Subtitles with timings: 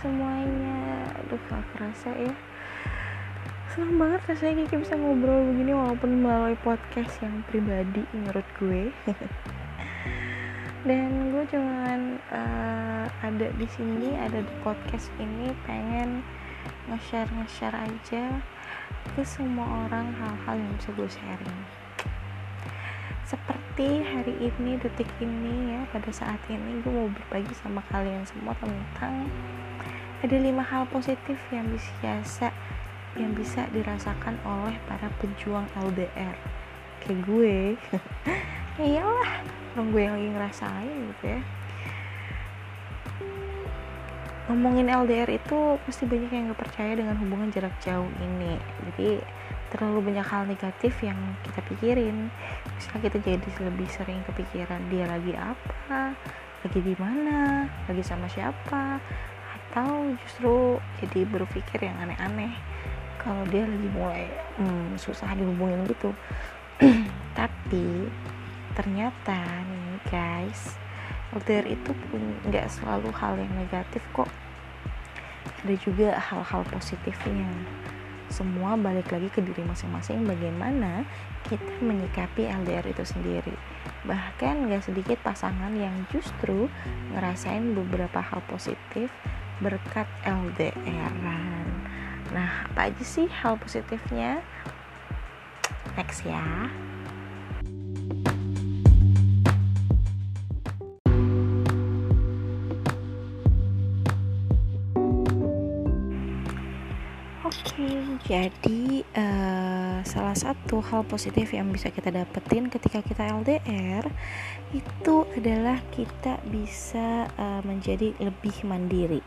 [0.00, 1.08] semuanya?
[1.20, 2.34] Aduh gak kerasa ya.
[3.72, 8.92] Senang banget rasanya Kiki bisa ngobrol begini walaupun melalui podcast yang pribadi menurut gue.
[10.88, 16.20] Dan gue cuman uh, ada di sini, ada di podcast ini pengen
[16.90, 18.44] nge-share nge-share aja
[19.16, 21.60] ke semua orang hal-hal yang bisa gue sharing.
[23.24, 28.52] Seperti hari ini detik ini ya pada saat ini gue mau berbagi sama kalian semua
[28.60, 29.32] tentang
[30.22, 32.54] ada lima hal positif yang biasa
[33.18, 36.38] yang bisa dirasakan oleh para pejuang LDR
[37.02, 37.56] kayak gue.
[38.80, 39.44] Ya iyalah
[39.76, 41.40] orang gue yang lagi ngerasain gitu ya.
[44.48, 48.56] Ngomongin LDR itu pasti banyak yang gak percaya dengan hubungan jarak jauh ini.
[48.88, 49.20] Jadi
[49.68, 52.32] terlalu banyak hal negatif yang kita pikirin.
[52.72, 56.16] Misalnya kita jadi lebih sering kepikiran dia lagi apa
[56.64, 59.02] lagi di mana lagi sama siapa
[59.72, 62.52] atau justru jadi berpikir yang aneh-aneh.
[63.16, 64.28] Kalau dia lagi mulai
[64.60, 66.12] hmm, susah dihubungin gitu.
[67.38, 68.04] Tapi
[68.76, 70.76] ternyata nih guys
[71.32, 72.20] LDR itu pun
[72.52, 74.28] nggak selalu hal yang negatif kok.
[75.64, 77.48] Ada juga hal-hal positifnya.
[78.28, 81.08] Semua balik lagi ke diri masing-masing bagaimana
[81.48, 83.56] kita menyikapi LDR itu sendiri.
[84.04, 86.68] Bahkan gak sedikit pasangan yang justru
[87.16, 89.08] ngerasain beberapa hal positif
[89.62, 91.70] berkat LDRan
[92.32, 94.40] nah apa aja sih hal positifnya?
[95.94, 96.72] Next ya
[108.28, 114.04] Jadi uh, salah satu hal positif yang bisa kita dapetin ketika kita LDR
[114.76, 119.24] itu adalah kita bisa uh, menjadi lebih mandiri.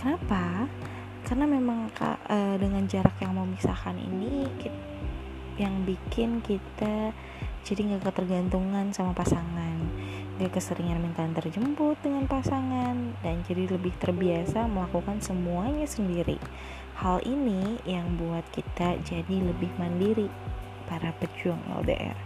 [0.00, 0.68] Kenapa?
[1.28, 4.80] Karena memang uh, dengan jarak yang memisahkan ini kita,
[5.58, 7.12] yang bikin kita
[7.66, 9.57] jadi nggak ketergantungan sama pasangan
[10.38, 12.94] gak keseringan minta antar jemput dengan pasangan
[13.26, 16.38] dan jadi lebih terbiasa melakukan semuanya sendiri
[16.98, 20.26] Hal ini yang buat kita jadi lebih mandiri
[20.90, 22.18] para pejuang LDR.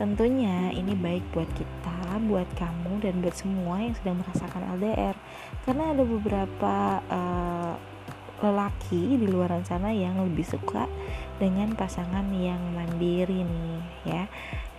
[0.00, 5.12] Tentunya ini baik buat kita, buat kamu dan buat semua yang sedang merasakan LDR.
[5.68, 7.76] Karena ada beberapa uh,
[8.40, 10.88] lelaki di luar sana yang lebih suka
[11.38, 14.24] dengan pasangan yang mandiri nih ya.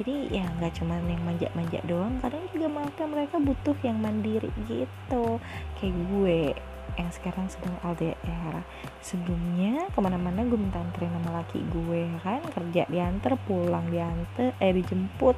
[0.00, 5.36] Jadi ya nggak cuma yang manja-manja doang kadang juga mereka mereka butuh yang mandiri gitu.
[5.76, 6.40] Kayak gue
[6.98, 8.66] yang sekarang sedang LDR
[8.98, 12.40] sebelumnya ke mana-mana gue minta anterin sama laki gue kan?
[12.48, 15.36] Kerja diantar pulang diantar eh dijemput.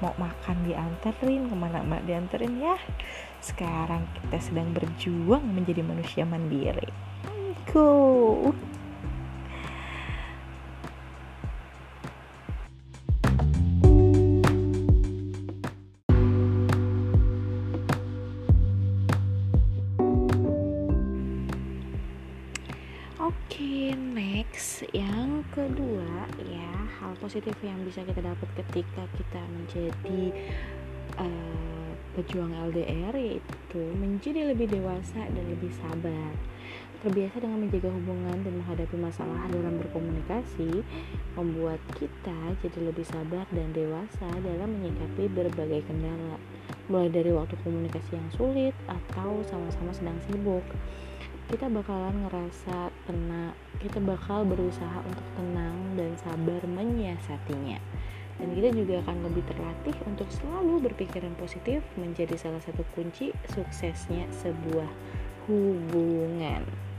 [0.00, 2.80] Mau makan dianterin ke mana-mana dianterin ya.
[3.44, 6.88] Sekarang kita sedang berjuang menjadi manusia mandiri.
[7.68, 8.56] Go
[27.18, 30.22] positif yang bisa kita dapat ketika kita menjadi
[31.18, 36.32] uh, pejuang LDR yaitu menjadi lebih dewasa dan lebih sabar.
[37.00, 40.84] Terbiasa dengan menjaga hubungan dan menghadapi masalah dalam berkomunikasi
[41.32, 46.36] membuat kita jadi lebih sabar dan dewasa dalam menyikapi berbagai kendala.
[46.92, 50.66] Mulai dari waktu komunikasi yang sulit atau sama-sama sedang sibuk
[51.50, 53.50] kita bakalan ngerasa tenang
[53.82, 57.82] kita bakal berusaha untuk tenang dan sabar menyiasatinya
[58.38, 64.30] dan kita juga akan lebih terlatih untuk selalu berpikiran positif menjadi salah satu kunci suksesnya
[64.30, 64.86] sebuah
[65.50, 66.89] hubungan.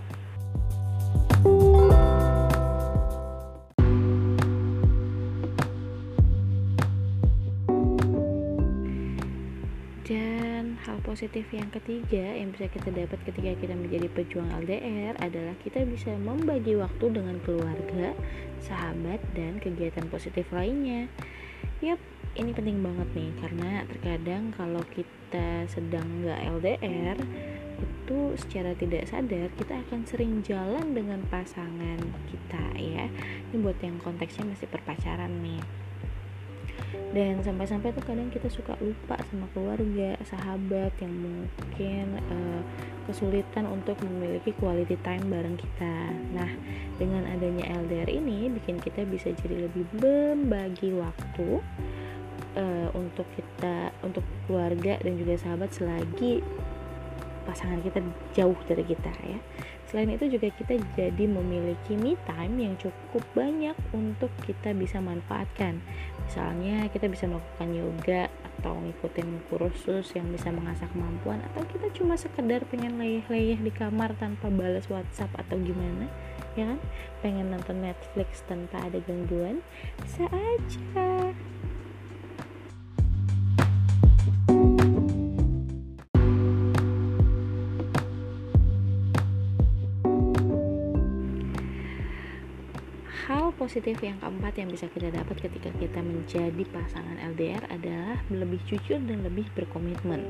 [11.02, 16.14] Positif yang ketiga yang bisa kita dapat ketika kita menjadi pejuang LDR adalah kita bisa
[16.16, 18.14] membagi waktu dengan keluarga,
[18.62, 21.10] sahabat, dan kegiatan positif lainnya.
[21.82, 21.98] Yap,
[22.38, 27.18] ini penting banget nih karena terkadang kalau kita sedang nggak LDR
[27.82, 32.00] itu secara tidak sadar kita akan sering jalan dengan pasangan
[32.30, 33.10] kita ya.
[33.52, 35.62] Ini buat yang konteksnya masih perpacaran nih
[37.12, 42.62] dan sampai-sampai tuh kadang kita suka lupa sama keluarga sahabat yang mungkin uh,
[43.10, 45.96] kesulitan untuk memiliki quality time bareng kita.
[46.32, 46.52] Nah
[46.96, 51.60] dengan adanya LDR ini bikin kita bisa jadi lebih membagi waktu
[52.56, 56.44] uh, untuk kita untuk keluarga dan juga sahabat selagi
[57.44, 58.00] pasangan kita
[58.36, 59.40] jauh dari kita ya.
[59.92, 65.84] Selain itu juga kita jadi memiliki me time yang cukup banyak untuk kita bisa manfaatkan.
[66.24, 72.16] Misalnya kita bisa melakukan yoga atau ngikutin kursus yang bisa mengasah kemampuan atau kita cuma
[72.16, 76.08] sekedar pengen leyeh-leyeh di kamar tanpa balas WhatsApp atau gimana
[76.56, 76.80] ya kan?
[77.20, 79.60] Pengen nonton Netflix tanpa ada gangguan
[80.00, 81.36] bisa aja
[93.22, 98.58] Hal positif yang keempat yang bisa kita dapat ketika kita menjadi pasangan LDR adalah lebih
[98.66, 100.26] jujur dan lebih berkomitmen.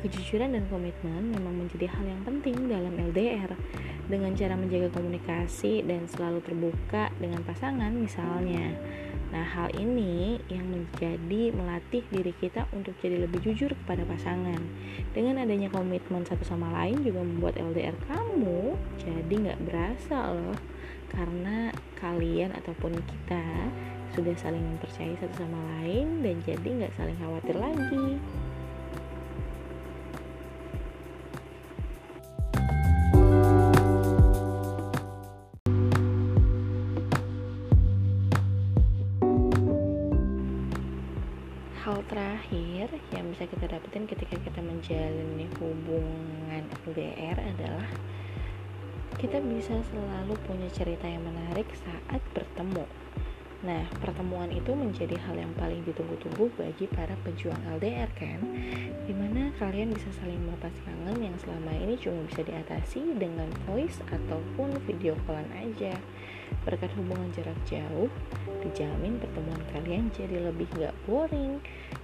[0.00, 3.52] Kejujuran dan komitmen memang menjadi hal yang penting dalam LDR.
[4.08, 8.74] Dengan cara menjaga komunikasi dan selalu terbuka dengan pasangan misalnya.
[9.30, 14.58] Nah, hal ini yang menjadi melatih diri kita untuk jadi lebih jujur kepada pasangan.
[15.14, 20.58] Dengan adanya komitmen satu sama lain juga membuat LDR kamu jadi nggak berasa loh
[21.10, 23.42] karena kalian ataupun kita
[24.14, 28.18] sudah saling mempercayai satu sama lain dan jadi nggak saling khawatir lagi
[42.10, 47.86] terakhir yang bisa kita dapetin ketika kita menjalani hubungan LDR adalah
[49.14, 52.82] kita bisa selalu punya cerita yang menarik saat bertemu.
[53.60, 58.40] Nah, pertemuan itu menjadi hal yang paling ditunggu-tunggu bagi para pejuang LDR kan
[59.04, 64.00] Di mana kalian bisa saling melepas kangen yang selama ini cuma bisa diatasi dengan voice
[64.08, 65.92] ataupun video callan aja
[66.64, 68.08] Berkat hubungan jarak jauh,
[68.64, 71.60] dijamin pertemuan kalian jadi lebih gak boring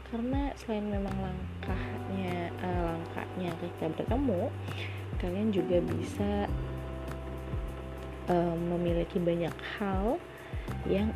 [0.06, 4.50] Karena selain memang langkahnya, uh, langkahnya kita bertemu
[5.16, 6.44] Kalian juga bisa
[8.28, 10.20] um, memiliki banyak hal
[10.84, 11.08] yang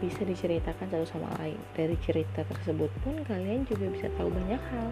[0.00, 1.56] bisa diceritakan satu sama lain.
[1.76, 4.88] Dari cerita tersebut pun kalian juga bisa tahu banyak hal.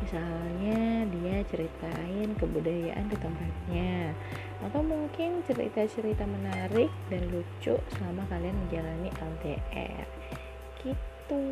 [0.00, 4.16] Misalnya dia ceritain kebudayaan di tempatnya
[4.64, 10.04] atau mungkin cerita-cerita menarik dan lucu selama kalian menjalani LDR
[10.84, 11.44] gitu